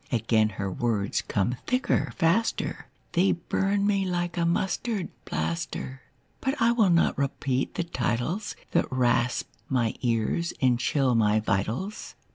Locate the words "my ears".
9.69-10.53